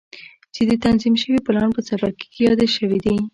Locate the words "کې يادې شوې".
2.33-2.99